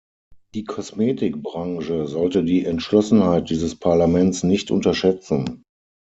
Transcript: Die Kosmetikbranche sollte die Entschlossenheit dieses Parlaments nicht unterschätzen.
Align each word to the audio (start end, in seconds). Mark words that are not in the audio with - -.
Die 0.55 0.63
Kosmetikbranche 0.63 2.07
sollte 2.07 2.43
die 2.43 2.65
Entschlossenheit 2.65 3.51
dieses 3.51 3.75
Parlaments 3.75 4.41
nicht 4.41 4.71
unterschätzen. 4.71 5.61